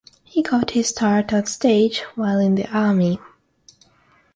He 0.23 0.41
got 0.41 0.71
his 0.71 0.87
start 0.87 1.31
on 1.31 1.45
stage 1.45 1.99
while 2.15 2.39
in 2.39 2.55
the 2.55 2.65
Army. 2.75 3.19